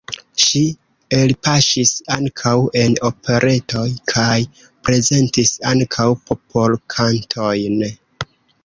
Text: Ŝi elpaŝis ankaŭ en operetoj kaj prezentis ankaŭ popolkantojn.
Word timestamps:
Ŝi 0.43 0.61
elpaŝis 1.17 1.91
ankaŭ 2.15 2.55
en 2.85 2.97
operetoj 3.11 3.87
kaj 4.15 4.33
prezentis 4.89 5.57
ankaŭ 5.75 6.11
popolkantojn. 6.33 7.83